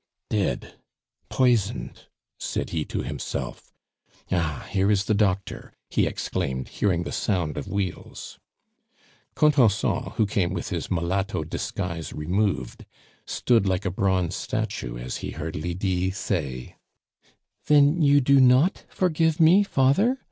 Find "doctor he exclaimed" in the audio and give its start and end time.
5.13-6.69